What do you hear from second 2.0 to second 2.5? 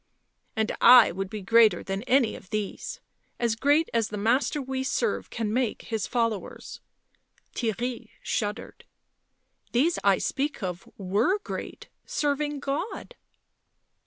any of